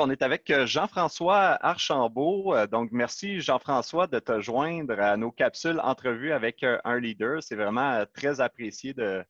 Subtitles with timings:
[0.00, 2.54] on est avec euh, Jean-François Archambault.
[2.54, 7.42] Euh, donc, merci Jean-François de te joindre à nos capsules entrevues avec euh, un leader.
[7.42, 9.22] C'est vraiment très apprécié de,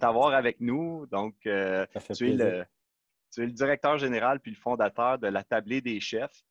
[0.00, 1.06] t'avoir avec nous.
[1.06, 1.86] Donc, tu es,
[3.36, 6.42] le, directeur général puis le fondateur de la Tablée des chefs.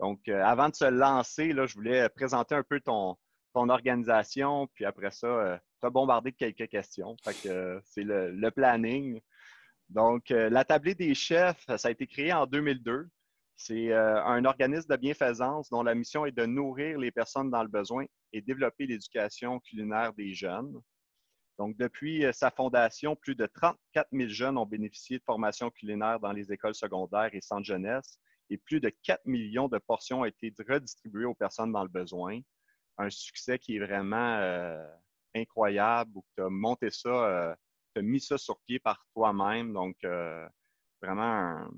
[0.00, 3.16] Donc, avant de se lancer, là, je voulais présenter un peu ton,
[3.54, 7.16] ton organisation, puis après ça, te bombarder de quelques questions.
[7.22, 9.20] c'est le planning.
[9.90, 13.08] Donc, euh, la Tablée des chefs, ça a été créé en 2002.
[13.56, 17.62] C'est euh, un organisme de bienfaisance dont la mission est de nourrir les personnes dans
[17.62, 20.80] le besoin et développer l'éducation culinaire des jeunes.
[21.58, 26.18] Donc, depuis euh, sa fondation, plus de 34 000 jeunes ont bénéficié de formation culinaire
[26.18, 28.18] dans les écoles secondaires et centres jeunesse
[28.50, 32.40] et plus de 4 millions de portions ont été redistribuées aux personnes dans le besoin.
[32.98, 34.38] Un succès qui est vraiment
[35.34, 37.56] incroyable ou tu as monté ça
[37.98, 39.72] as mis ça sur pied par toi-même.
[39.72, 40.48] Donc, euh,
[41.02, 41.68] vraiment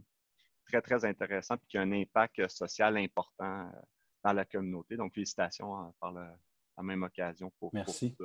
[0.66, 3.81] très, très intéressant et qui a un impact social important euh,
[4.25, 4.97] dans la communauté.
[4.97, 6.37] Donc, félicitations hein, par la
[6.83, 8.14] même occasion pour, Merci.
[8.19, 8.25] ça.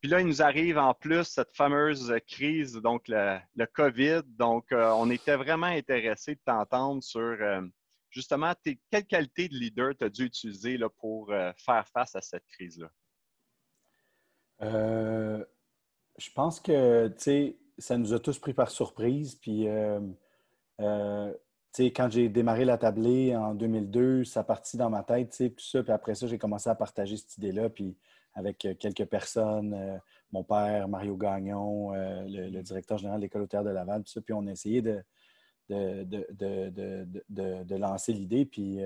[0.00, 4.22] Puis là, il nous arrive en plus cette fameuse crise, donc le, COVID.
[4.26, 7.36] Donc, euh, on était vraiment intéressé de t'entendre sur
[8.08, 8.54] justement
[8.90, 12.90] quelle qualité de leader tu as dû utiliser là, pour faire face à cette crise-là?
[16.20, 19.36] Je pense que, tu sais, ça nous a tous pris par surprise.
[19.36, 20.00] Puis, euh,
[20.80, 21.32] euh,
[21.78, 25.82] quand j'ai démarré la tablée en 2002, ça partit dans ma tête, tout ça.
[25.82, 27.70] Puis après ça, j'ai commencé à partager cette idée-là.
[27.70, 27.96] Puis
[28.34, 29.98] avec euh, quelques personnes,
[30.30, 34.20] mon père, Mario Gagnon, le, directeur général de l'École au de Laval, tout ça.
[34.20, 35.02] Puis on a essayé de,
[35.70, 36.14] de,
[37.76, 38.44] lancer l'idée.
[38.44, 38.78] Puis,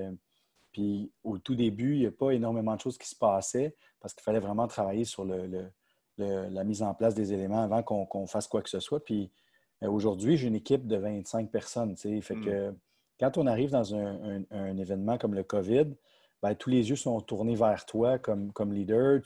[0.71, 4.13] puis au tout début, il n'y a pas énormément de choses qui se passaient parce
[4.13, 5.69] qu'il fallait vraiment travailler sur le
[6.17, 9.03] la mise en place des éléments avant qu'on fasse quoi que ce soit.
[9.03, 9.31] Puis
[9.83, 11.95] euh, aujourd'hui, j'ai une équipe de 25 personnes.
[11.97, 12.77] Fait que hmm.
[13.19, 15.87] quand on arrive dans un, événement comme le COVID,
[16.41, 19.21] ben, tous les yeux sont tournés vers toi comme, comme leader.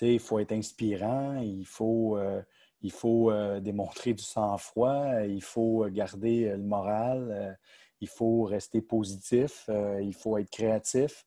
[0.00, 2.40] il faut être inspirant, il faut, euh,
[2.82, 7.58] il faut euh, démontrer du sang-froid, il faut garder le moral,
[8.00, 9.68] il faut rester positif,
[10.00, 11.26] il faut être créatif.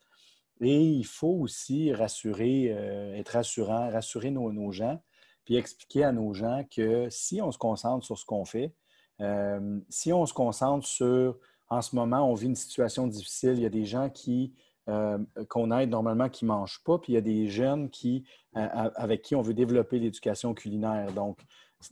[0.61, 5.01] Et il faut aussi rassurer, euh, être rassurant, rassurer nos, gens,
[5.45, 8.73] puis expliquer à nos gens que si on se concentre sur ce qu'on fait,
[9.21, 11.37] euh, si on se concentre sur,
[11.69, 14.53] en ce moment, on vit une situation difficile, il y a des gens qui,
[14.89, 15.17] euh,
[15.49, 19.21] qu'on aide normalement qui ne mangent pas, puis il y a des jeunes qui, avec
[19.21, 21.11] qui on veut développer l'éducation culinaire.
[21.13, 21.39] Donc,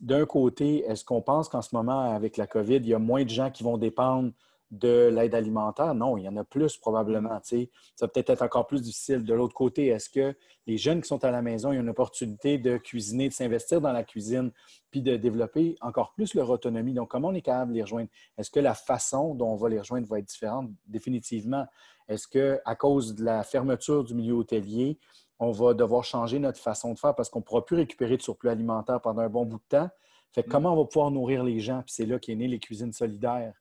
[0.02, 3.24] d'un côté, est-ce qu'on pense qu'en ce moment, avec la COVID, il y a moins
[3.24, 4.32] de gens qui vont dépendre
[4.72, 5.94] de l'aide alimentaire?
[5.94, 7.40] Non, il y en a plus probablement.
[7.44, 7.58] Ça
[8.02, 9.24] va peut-être être encore plus difficile.
[9.24, 10.36] De l'autre côté, est-ce que
[10.66, 13.80] les jeunes qui sont à la maison, ils ont une opportunité de cuisiner, de s'investir
[13.80, 14.52] dans la cuisine,
[14.92, 16.94] puis de développer encore plus leur autonomie?
[16.94, 18.10] Donc, comment on est capable de les rejoindre?
[18.38, 20.70] Est-ce que la façon dont on va les rejoindre va être différente?
[20.86, 21.66] Définitivement?
[22.08, 24.98] Est-ce qu'à cause de la fermeture du milieu hôtelier,
[25.40, 28.22] on va devoir changer notre façon de faire parce qu'on ne pourra plus récupérer de
[28.22, 29.90] surplus alimentaire pendant un bon bout de temps?
[30.34, 30.50] Fait mm.
[30.50, 31.82] comment on va pouvoir nourrir les gens?
[31.86, 33.54] Puis c'est là qu'est né les cuisines solidaires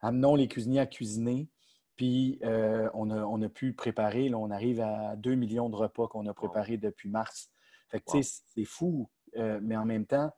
[0.00, 1.48] amenons les cuisiniers à cuisiner.
[1.96, 6.26] Puis euh, on, a, pu préparer, là, on arrive à 2 millions de repas qu'on
[6.26, 7.50] a préparés depuis mars.
[7.88, 10.30] Fait que, c'est fou, euh, mais en même temps,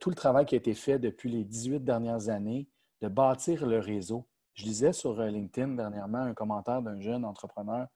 [0.00, 2.68] tout le travail qui a été fait depuis les 18 dernières années
[3.00, 4.26] de bâtir le réseau.
[4.54, 7.86] Je lisais sur euh, LinkedIn dernièrement un commentaire d'un jeune entrepreneur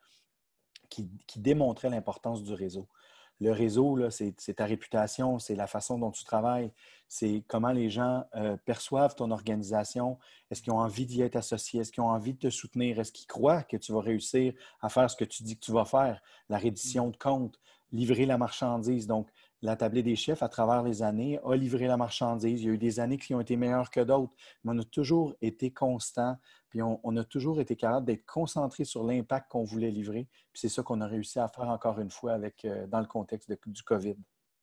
[0.89, 1.11] qui
[1.41, 2.89] démontrait l'importance du réseau
[3.41, 6.71] le réseau, c'est ta réputation, c'est la façon dont tu travailles,
[7.09, 10.19] c'est comment les gens euh, perçoivent ton organisation.
[10.51, 11.81] Est-ce qu'ils ont envie d'y être associés?
[11.81, 12.99] Est-ce qu'ils ont envie de te soutenir?
[12.99, 15.73] Est-ce qu'ils croient que tu vas réussir à faire ce que tu dis que tu
[15.73, 16.21] vas faire?
[16.49, 17.61] La reddition de compte,
[17.93, 19.07] livrer la marchandise.
[19.07, 19.29] Donc,
[19.63, 22.63] la tablée des chefs, à travers les années, a livré la marchandise.
[22.63, 24.85] Il y a eu des années qui ont été meilleures que d'autres, mais on a
[24.85, 26.37] toujours été constant,
[26.69, 30.29] puis on, a toujours été capable d'être concentré sur l'impact qu'on voulait livrer.
[30.53, 33.07] Puis c'est ça qu'on a réussi à faire encore une fois avec, euh, dans le
[33.07, 34.17] contexte du COVID.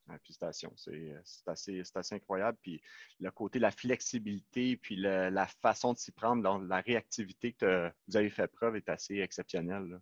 [0.07, 1.15] félicitations, c'est
[1.47, 2.57] assez, assez, incroyable.
[2.61, 2.81] Puis
[3.19, 8.29] le côté, la flexibilité, puis la façon de s'y prendre, la réactivité que vous avez
[8.29, 9.99] fait preuve est assez exceptionnelle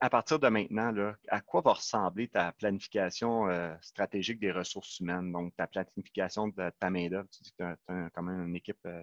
[0.00, 0.92] à partir de maintenant,
[1.28, 5.32] à quoi va ressembler ta planification euh, stratégique des ressources humaines?
[5.32, 7.28] Donc, ta planification de ta main-d'œuvre.
[7.30, 9.02] Tu dis que tu as, quand même une équipe euh,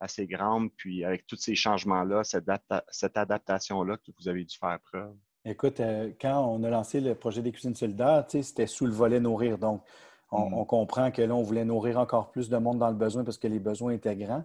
[0.00, 5.14] assez grande, puis avec tous ces changements-là, cette, adaptation-là que vous avez dû faire preuve.
[5.44, 9.20] Écoute, euh, quand on a lancé le projet des cuisines solidaires, c'était sous le volet
[9.20, 9.58] nourrir.
[9.58, 9.82] Donc,
[10.30, 10.54] on, mm.
[10.54, 13.38] on, comprend que là, on voulait nourrir encore plus de monde dans le besoin parce
[13.38, 14.44] que les besoins étaient grands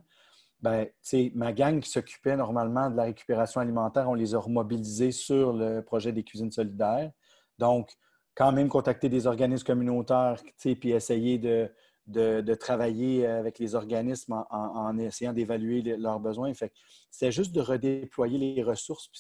[0.66, 0.88] ben,
[1.36, 5.82] ma gang qui s'occupait normalement de la récupération alimentaire, on les a remobilisés sur le
[5.82, 7.12] projet des cuisines solidaires.
[7.60, 7.92] Donc,
[8.34, 15.34] quand même contacter des organismes communautaires, puis essayer de, travailler avec les organismes en, essayant
[15.34, 16.52] d'évaluer leurs besoins.
[16.56, 16.74] Fait
[17.12, 19.12] c'est juste de redéployer les ressources.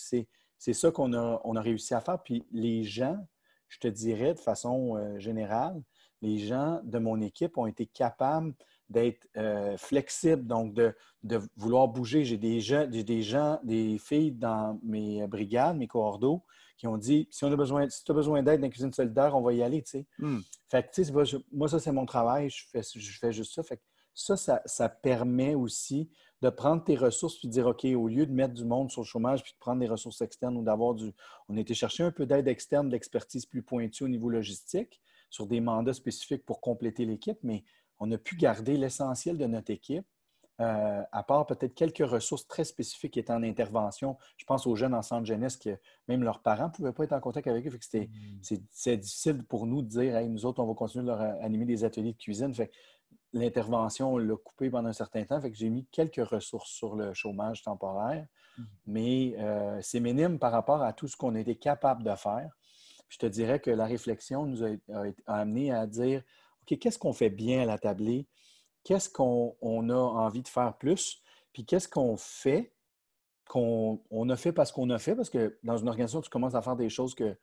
[0.57, 2.23] C'est ça qu'on a, on a réussi à faire.
[2.23, 3.23] Puis les gens,
[3.67, 5.79] je te dirais de façon euh, générale,
[6.23, 8.55] les gens de mon équipe ont été capables
[8.89, 10.93] d'être euh, flexibles, donc de,
[11.57, 12.23] vouloir bouger.
[12.23, 16.43] J'ai des gens, des gens, des filles dans mes brigades, mes coordos,
[16.77, 18.93] qui ont dit si on a besoin, si tu as besoin d'aide dans la cuisine
[18.93, 19.83] solidaire, on va y aller.
[20.19, 20.39] Hmm.
[20.69, 23.63] Fait que, moi, ça, c'est mon travail, je fais, je fais juste ça.
[23.63, 23.81] Fait
[24.15, 26.09] ça, ça, permet aussi
[26.41, 29.01] de prendre tes ressources et de dire OK, au lieu de mettre du monde sur
[29.01, 31.11] le chômage puis de prendre des ressources externes ou d'avoir du.
[31.49, 35.47] On a été chercher un peu d'aide externe, d'expertise plus pointue au niveau logistique sur
[35.47, 37.65] des mandats spécifiques pour compléter l'équipe, mais
[37.99, 40.05] on a pu garder l'essentiel de notre équipe
[40.61, 44.17] euh, à part peut-être quelques ressources très spécifiques qui étaient en intervention.
[44.37, 45.77] Je pense aux jeunes en centre jeunesse que
[46.07, 47.71] même leurs parents ne pouvaient pas être en contact avec eux.
[47.71, 48.61] Fait mm.
[48.71, 51.83] c'est, difficile pour nous de dire nous autres, on va continuer de leur animer des
[51.83, 52.53] ateliers de cuisine.
[52.53, 52.71] Fait
[53.33, 55.41] l'intervention, on l'a coupé pendant un certain temps.
[55.41, 58.25] Fait que j'ai mis quelques ressources sur le chômage temporaire,
[58.57, 58.63] mm.
[58.87, 62.49] mais euh, c'est minime par rapport à tout ce qu'on a été capable de faire.
[63.09, 64.69] je te dirais que la réflexion nous a,
[65.27, 66.23] a amené à dire
[66.65, 68.27] Qu'est-ce qu'on fait bien à la tablée?
[68.85, 71.21] qu'est-ce qu'on a envie de faire plus,
[71.51, 72.73] puis qu'est-ce qu'on fait,
[73.49, 76.61] qu'on a fait parce qu'on a fait, parce que dans une organisation, tu commences à
[76.61, 77.37] faire des choses que,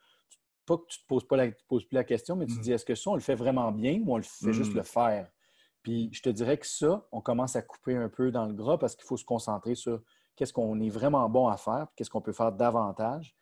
[0.65, 1.37] pas que tu ne te poses, pas
[1.69, 2.63] poses plus la question, mais tu te mm.
[2.63, 4.77] dis, est-ce que ça, on le fait vraiment bien ou on le fait juste mm.
[4.77, 5.31] le faire?
[5.83, 8.79] Puis je te dirais que ça, on commence à couper un peu dans le gras
[8.79, 10.01] parce qu'il faut se concentrer sur
[10.37, 13.37] qu'est-ce qu'on est vraiment bon à faire, qu'est-ce qu'on peut faire davantage.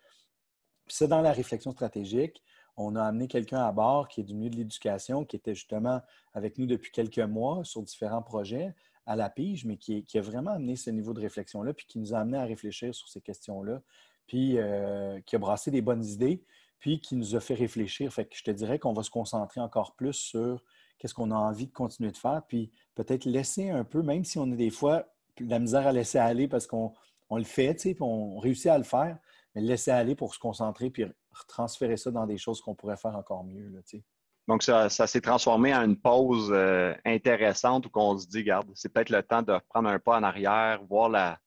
[0.87, 2.43] Puis c'est dans la réflexion stratégique
[2.77, 6.01] on a amené quelqu'un à bord qui est du milieu de l'éducation, qui était justement
[6.35, 8.75] avec nous depuis quelques mois sur différents projets
[9.07, 12.15] à la pige, mais qui, a vraiment amené ce niveau de réflexion-là, puis qui nous
[12.15, 13.83] a amené à réfléchir sur ces questions-là,
[14.27, 16.45] puis euh, qui a brassé des bonnes idées,
[16.79, 18.13] puis qui nous a fait réfléchir.
[18.13, 20.63] Fait que je te dirais qu'on va se concentrer encore plus sur
[20.99, 24.39] qu'est-ce qu'on a envie de continuer de faire, puis peut-être laisser un peu, même si
[24.39, 25.07] on a des fois
[25.41, 26.93] la misère à laisser aller parce qu'on
[27.33, 29.19] le fait, puis on réussit à le faire,
[29.55, 31.05] mais laisser aller pour se concentrer puis
[31.49, 33.69] transférer ça dans des choses qu'on pourrait faire encore mieux.
[33.69, 33.81] Là,
[34.49, 38.93] Donc, ça, s'est transformé en une pause euh, intéressante où on se dit, regarde, c'est
[38.93, 41.39] peut-être le temps de prendre un pas en arrière, voir la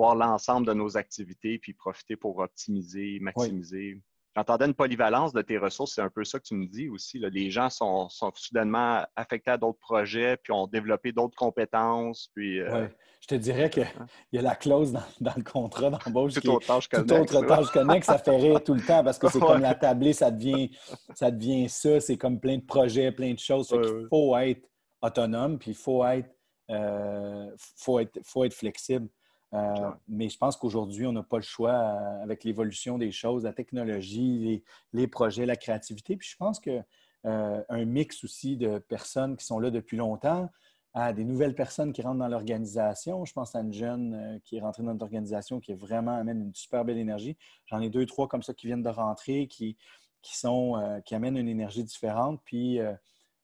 [0.00, 4.00] voir l'ensemble de nos activités, puis profiter pour optimiser, maximiser.
[4.36, 7.18] J'entendais une polyvalence de tes ressources, c'est un peu ça que tu me dis aussi.
[7.18, 12.30] Les gens sont, soudainement affectés à d'autres projets, puis ont développé d'autres compétences.
[12.34, 12.86] Puis, euh,
[13.20, 13.88] Je te dirais qu'il
[14.32, 18.06] y a la clause dans, le contrat d'embauche qui autre tâche toute autre tâche connexe.
[18.06, 20.70] Ça fait rire tout le temps parce que c'est comme la tablée, ça devient
[21.14, 21.98] ça, devient ça.
[21.98, 23.68] C'est comme plein de projets, plein de choses.
[23.72, 24.64] Il faut être
[25.02, 26.30] autonome, puis il faut être,
[26.70, 29.08] euh, faut être, faut être flexible.
[29.52, 33.44] Euh, mais je pense qu'aujourd'hui, on n'a pas le choix euh, avec l'évolution des choses,
[33.44, 36.16] la technologie, les, projets, la créativité.
[36.16, 36.84] Puis je pense qu'un
[37.26, 40.48] euh, mix aussi de personnes qui sont là depuis longtemps,
[40.92, 43.24] à des nouvelles personnes qui rentrent dans l'organisation.
[43.24, 46.42] Je pense à une jeune qui est rentrée dans notre organisation qui est vraiment amène
[46.42, 47.36] une super belle énergie.
[47.66, 49.76] J'en ai deux, trois comme ça qui viennent de rentrer, qui,
[50.20, 52.40] qui, sont, qui amènent une énergie différente.
[52.44, 52.80] Puis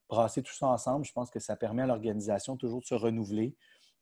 [0.08, 3.54] brasser tout ça ensemble, je pense que ça permet à l'organisation toujours de se renouveler,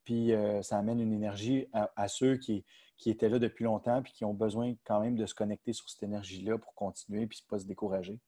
[0.05, 2.63] puis euh, ça amène une énergie à, ceux qui,
[3.05, 6.03] étaient là depuis longtemps puis qui ont besoin quand même de se connecter sur cette
[6.03, 8.19] énergie-là pour continuer puis ne pas se décourager.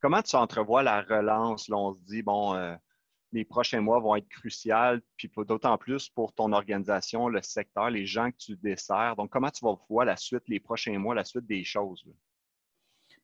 [0.00, 1.68] Comment tu entrevois la relance?
[1.68, 2.74] Là, on se dit, bon, euh,
[3.32, 8.06] les prochains mois vont être cruciaux, puis d'autant plus pour ton organisation, le secteur, les
[8.06, 9.16] gens que tu desserres.
[9.16, 12.04] Donc, comment tu vas voir la suite, les prochains mois, la suite des choses?
[12.06, 12.12] Là?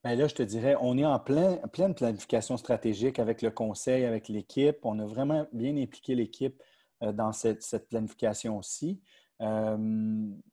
[0.04, 4.04] Bien là, je te dirais, on est en plein, pleine planification stratégique avec le conseil,
[4.04, 4.78] avec l'équipe.
[4.82, 6.60] On a vraiment bien impliqué l'équipe
[7.02, 9.00] dans cette, planification-ci.
[9.42, 9.76] Euh,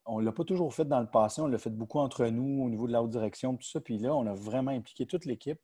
[0.05, 2.63] on ne l'a pas toujours fait dans le passé, on l'a fait beaucoup entre nous
[2.63, 3.79] au niveau de la haute direction, tout ça.
[3.79, 5.59] Puis là, on a vraiment impliqué toute l'équipe.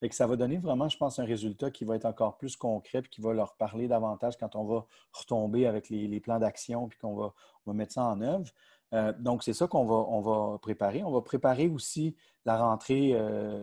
[0.00, 2.54] et que ça va donner vraiment, je pense, un résultat qui va être encore plus
[2.54, 6.86] concret et qui va leur parler davantage quand on va retomber avec les, plans d'action
[6.86, 7.34] puis qu'on va,
[7.74, 8.48] mettre ça en œuvre.
[8.94, 11.02] Euh, donc, c'est ça qu'on va, on va préparer.
[11.02, 12.14] On va préparer aussi
[12.44, 13.12] la rentrée,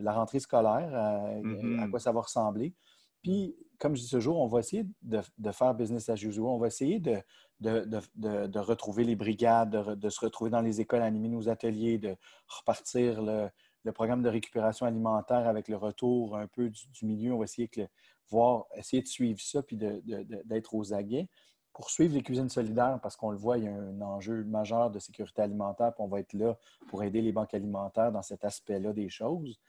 [0.02, 1.90] la rentrée scolaire, à mm-hmm.
[1.90, 2.74] quoi ça va ressembler.
[3.26, 6.46] Puis, comme je dis toujours, on va essayer de, faire business as usual.
[6.46, 11.50] On va essayer de, retrouver les brigades, de, se retrouver dans les écoles, animer nos
[11.50, 12.16] ateliers, de
[12.48, 17.34] repartir le, programme de récupération alimentaire avec le retour un peu du, milieu.
[17.34, 17.88] On va essayer, de
[18.30, 21.28] voir, essayer de suivre ça puis d'être aux aguets
[21.74, 24.92] pour suivre les cuisines solidaires parce qu'on le voit, il y a un enjeu majeur
[24.92, 25.96] de sécurité alimentaire.
[25.96, 29.60] Puis on va être là pour aider les banques alimentaires dans cet aspect-là des choses.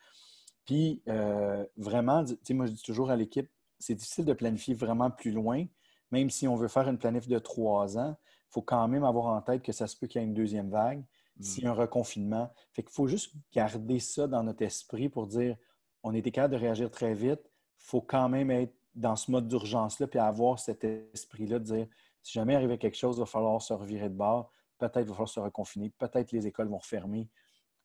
[0.67, 4.75] Puis, euh, vraiment, tu sais, moi, je dis toujours à l'équipe, c'est difficile de planifier
[4.75, 5.65] vraiment plus loin.
[6.11, 9.27] Même si on veut faire une planif de trois ans, il faut quand même avoir
[9.27, 11.01] en tête que ça se peut qu'il y ait une deuxième vague,
[11.39, 11.43] mm.
[11.43, 12.53] s'il y a un reconfinement.
[12.73, 15.57] Fait qu'il faut juste garder ça dans notre esprit pour dire
[16.03, 17.41] on était capable de réagir très vite.
[17.45, 21.87] Il faut quand même être dans ce mode d'urgence-là, puis avoir cet esprit-là de dire
[22.23, 25.13] si jamais arrivait quelque chose, il va falloir se revirer de bord, peut-être il va
[25.13, 27.29] falloir se reconfiner, peut-être les écoles vont refermer,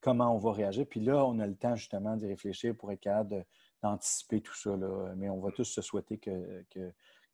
[0.02, 0.86] comment on va réagir.
[0.86, 3.46] Puis là, on a le temps justement d'y réfléchir pour être capable
[3.82, 4.76] d'anticiper tout ça.
[5.16, 6.20] Mais on va tous se souhaiter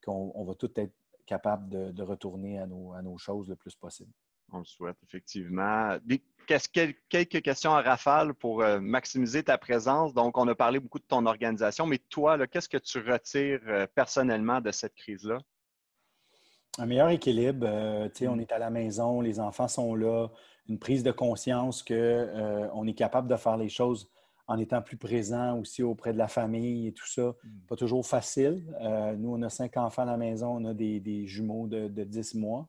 [0.04, 0.94] qu'on va tous être
[1.26, 4.12] capable de, retourner à nos, à nos choses le plus possible.
[4.52, 5.98] On le souhaite, effectivement.
[6.46, 10.14] quelques questions à rafale pour euh, maximiser ta présence.
[10.14, 13.86] Donc, on a parlé beaucoup de ton organisation, mais toi, qu'est-ce que tu retires euh,
[13.94, 15.38] personnellement de cette crise-là?
[16.78, 17.66] Un meilleur équilibre.
[17.68, 18.40] Euh, on mm.
[18.40, 20.28] est à la maison, les enfants sont là,
[20.68, 24.08] une prise de conscience qu'on est capable de faire les choses
[24.46, 27.34] en étant plus présent aussi auprès de la famille et tout ça.
[27.42, 27.48] Mm.
[27.68, 28.64] Pas toujours facile.
[29.18, 32.34] nous, on a cinq enfants à la maison, on a des, jumeaux de, de 10
[32.34, 32.68] mois.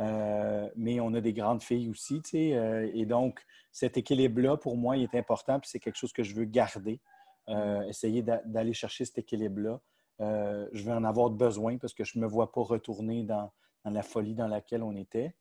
[0.00, 4.56] Euh, mais on a des grandes filles aussi, tu sais, euh, et donc cet équilibre-là,
[4.56, 7.00] pour moi, il est important, puis c'est quelque chose que je veux garder,
[7.48, 9.80] euh, essayer d'aller chercher cet équilibre-là.
[10.20, 13.50] je vais en avoir besoin parce que je ne me vois pas retourner dans,
[13.84, 15.34] la folie dans laquelle on était.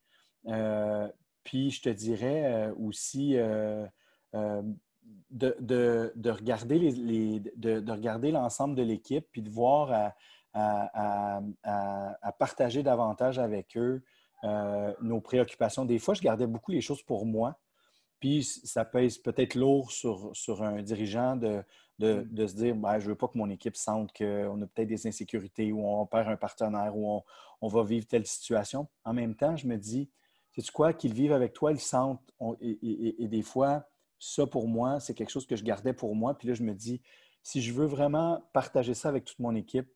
[1.47, 3.37] Puis je te dirais aussi
[5.31, 10.13] de, regarder les, de, regarder l'ensemble de l'équipe, puis de voir
[10.53, 11.39] à,
[12.37, 14.03] partager davantage avec eux
[14.43, 15.85] euh, nos préoccupations.
[15.85, 17.57] Des fois, je gardais beaucoup les choses pour moi.
[18.19, 21.63] Puis ça pèse peut-être lourd sur, sur, un dirigeant de,
[21.99, 22.47] de, mm.
[22.47, 25.07] se dire ben, je ne veux pas que mon équipe sente qu'on a peut-être des
[25.07, 27.23] insécurités ou on perd un partenaire ou on,
[27.61, 28.87] on, va vivre telle situation.
[29.05, 30.09] En même temps, je me dis
[30.57, 32.33] sais-tu quoi, qu'ils vivent avec toi, ils sentent.
[32.61, 33.87] et, et, des fois,
[34.19, 36.37] ça pour moi, c'est quelque chose que je gardais pour moi.
[36.37, 37.01] Puis là, je me dis
[37.43, 39.89] si je veux vraiment partager ça avec toute mon équipe,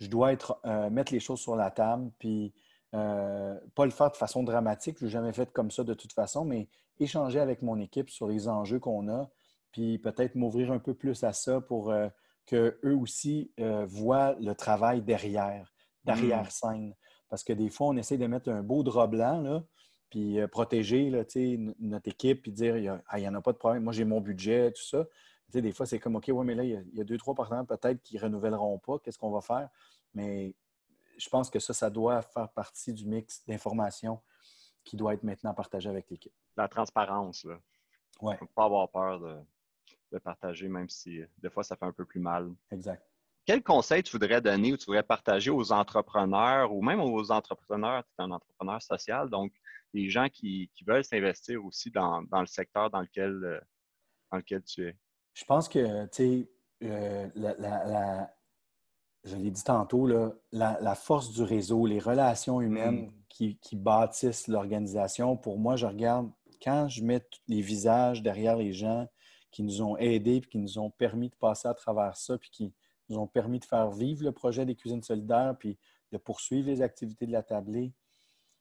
[0.00, 2.10] je dois être, euh, mettre les choses sur la table.
[2.18, 2.52] Puis
[2.94, 5.94] euh, pas le faire de façon dramatique, je ne l'ai jamais fait comme ça de
[5.94, 6.68] toute façon, mais
[6.98, 9.30] échanger avec mon équipe sur les enjeux qu'on a,
[9.70, 12.08] puis peut-être m'ouvrir un peu plus à ça pour euh,
[12.46, 13.52] qu'eux aussi
[13.86, 15.72] voient le travail derrière,
[16.04, 16.94] derrière-scène.
[17.28, 19.62] Parce que des fois, on essaie de mettre un beau drap blanc, là,
[20.10, 21.24] puis protéger là,
[21.78, 24.20] notre équipe, puis dire, il n'y ah, en a pas de problème, moi j'ai mon
[24.20, 25.06] budget, tout ça.
[25.52, 28.02] des fois, c'est comme, OK, oui, mais là, il y, a, deux, trois partenaires peut-être
[28.02, 29.68] qui ne renouvelleront pas, qu'est-ce qu'on va faire?
[30.14, 30.54] Mais
[31.18, 34.20] je pense que ça, ça doit faire partie du mix d'informations
[34.84, 36.32] qui doit être maintenant partagé avec l'équipe.
[36.56, 37.58] La transparence, là.
[38.20, 38.38] Ouais.
[38.40, 42.06] ne pas avoir peur de, partager, même si euh, des fois, ça fait un peu
[42.06, 42.50] plus mal.
[42.70, 43.06] Exact.
[43.46, 48.02] Quel conseil tu voudrais donner ou tu voudrais partager aux entrepreneurs ou même aux entrepreneurs,
[48.04, 49.52] tu es un entrepreneur social, donc
[49.94, 53.60] les gens qui, veulent s'investir aussi dans, le secteur dans lequel, euh,
[54.32, 54.96] dans lequel tu es?
[55.32, 56.50] Je pense que, tu sais,
[56.82, 58.28] euh, la,
[59.26, 60.08] je l'ai dit tantôt,
[60.52, 63.54] la, force du réseau, les relations humaines mm.
[63.60, 66.30] qui, bâtissent l'organisation, pour moi, je regarde
[66.62, 69.06] quand je mets les visages derrière les gens
[69.50, 72.50] qui nous ont aidés, puis qui nous ont permis de passer à travers ça, puis
[72.50, 72.74] qui
[73.08, 75.78] nous ont permis de faire vivre le projet des cuisines solidaires, puis
[76.12, 77.92] de poursuivre les activités de la tablée.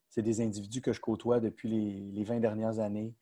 [0.10, 1.70] C'est des individus que je côtoie depuis
[2.12, 3.14] les, 20 dernières années,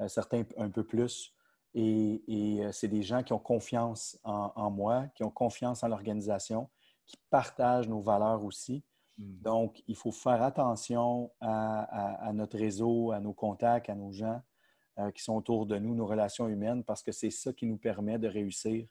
[0.00, 1.34] euh, certains un peu plus.
[1.74, 2.22] Et,
[2.60, 6.68] euh, c'est des gens qui ont confiance en moi, qui ont confiance en l'organisation,
[7.06, 8.84] qui partagent nos valeurs aussi.
[9.18, 9.42] Hmm.
[9.42, 14.40] Donc, il faut faire attention à, notre réseau, à nos contacts, à nos gens
[14.98, 17.78] euh, qui sont autour de nous, nos relations humaines, parce que c'est ça qui nous
[17.78, 18.86] permet de réussir,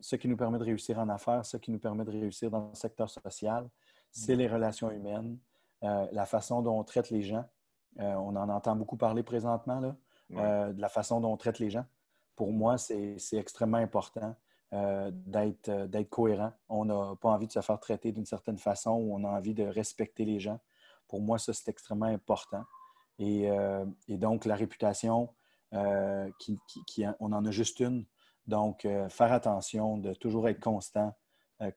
[0.00, 2.68] ce qui nous permet de réussir en affaires, ce qui nous permet de réussir dans
[2.68, 3.68] le secteur social,
[4.10, 5.38] c'est les relations humaines,
[5.82, 7.44] euh, la façon dont on traite les gens.
[8.00, 9.96] Euh, on en entend beaucoup parler présentement, là,
[10.72, 11.84] de la façon dont on traite les gens.
[12.36, 14.34] Pour moi, c'est extrêmement important.
[14.74, 15.10] Euh,
[15.68, 16.50] euh, d'être cohérent.
[16.70, 19.52] On n'a pas envie de se faire traiter d'une certaine façon ou on a envie
[19.52, 20.58] de respecter les gens.
[21.08, 22.64] Pour moi, ça, c'est extrêmement important.
[23.18, 25.28] Et, euh, donc, la réputation,
[26.38, 28.06] qui, on en a juste une.
[28.46, 31.14] Donc, faire attention de toujours être constant,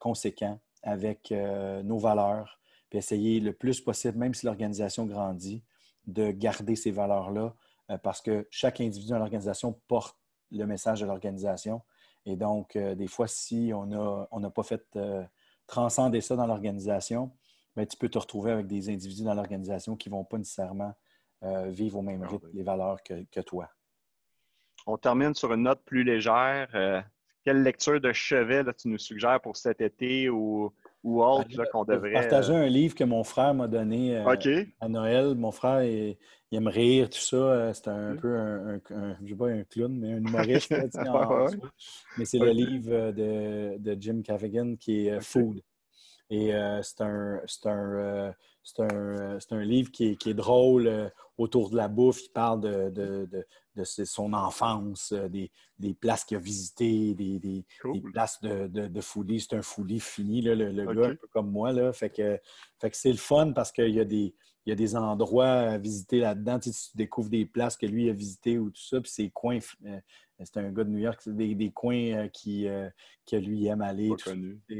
[0.00, 2.58] conséquent avec nos valeurs,
[2.90, 5.62] puis essayer le plus possible, même si l'organisation grandit,
[6.06, 7.54] de garder ces valeurs-là,
[8.02, 10.16] parce que chaque individu dans l'organisation porte
[10.50, 11.82] le message de l'organisation.
[12.24, 15.24] Et donc, euh, des fois, si on n'a on pas fait euh,
[15.66, 17.32] transcender ça dans l'organisation,
[17.74, 20.94] ben, tu peux te retrouver avec des individus dans l'organisation qui ne vont pas nécessairement
[21.42, 23.68] euh, vivre au même ah rythme, les valeurs que, que, toi.
[24.86, 26.68] On termine sur une note plus légère.
[27.44, 30.72] quelle lecture de chevet là, tu nous suggères pour cet été ou
[31.06, 32.12] ou autre ben, qu'on devrait.
[32.12, 35.36] Partager euh, un livre que mon frère m'a donné euh, à Noël.
[35.36, 36.16] Mon frère, il,
[36.50, 37.36] aime rire, tout ça.
[37.36, 38.80] Euh, c'est un peu un,
[39.22, 40.74] je sais pas un clown, mais un humoriste.
[42.18, 45.62] Mais c'est le livre de, de, Jim Cavigan qui est Food.
[46.28, 46.50] Et
[46.82, 48.34] c'est un, un,
[48.80, 52.24] un, un, livre qui est, qui est drôle autour de la bouffe.
[52.24, 53.46] Il parle de, de, de
[53.84, 55.50] son enfance, des,
[55.94, 57.64] places qu'il a visitées, des,
[58.12, 59.00] places de, de.
[59.38, 61.72] C'est un foodie fini, le, gars, un peu comme moi.
[61.72, 61.92] Là.
[61.92, 62.38] Fait que,
[62.80, 64.34] fait que c'est le fun parce qu'il y a des,
[64.66, 66.58] il y a des endroits à visiter là-dedans.
[66.58, 69.60] Tu, découvres des places que lui a visitées ou tout ça, puis ses coins.
[69.86, 70.00] Euh,
[70.42, 72.90] c'est un gars de New York, c'est des, coins euh, qui, euh,
[73.30, 74.10] que lui aime aller.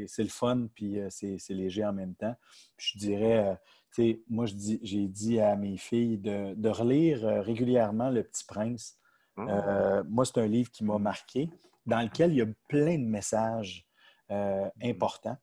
[0.07, 2.35] C'est le fun, puis c'est léger en même temps.
[2.77, 8.45] je dirais, tu sais, moi, j'ai dit à mes filles de, relire régulièrement Le Petit
[8.45, 8.97] Prince.
[9.37, 10.03] Ah.
[10.09, 11.49] moi, c'est un livre qui m'a marqué,
[11.85, 13.85] dans lequel il y a plein de messages
[14.29, 14.71] mm-hmm.
[14.83, 15.37] importants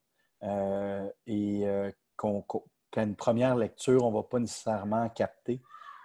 [1.27, 1.65] et
[2.17, 2.45] qu'on
[2.95, 5.61] qu'à une première lecture, on ne va pas nécessairement capter.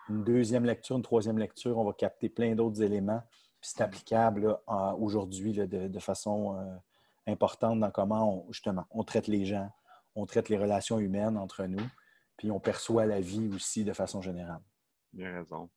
[0.09, 3.21] Une deuxième lecture, une troisième lecture, on va capter plein d'autres éléments.
[3.61, 4.57] Puis c'est applicable
[4.97, 6.75] aujourd'hui de, façon euh,
[7.27, 9.69] importante dans comment on, justement on traite les gens,
[10.15, 11.85] on traite les relations humaines entre nous,
[12.39, 14.61] puis on perçoit la vie aussi de façon générale.
[15.13, 15.69] Bien raison.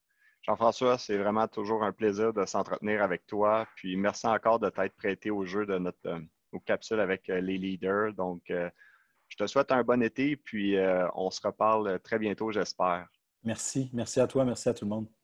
[0.42, 3.66] Jean-François, c'est vraiment toujours un plaisir de s'entretenir avec toi.
[3.74, 6.20] Puis merci encore de t'être prêté au jeu de notre, euh,
[6.52, 8.14] nos capsules avec euh, les leaders.
[8.14, 13.08] Donc, je te souhaite un bon été, puis euh, on se reparle très bientôt, j'espère.
[13.42, 13.90] Merci.
[13.92, 14.44] Merci à toi.
[14.44, 15.21] Merci à tout le monde.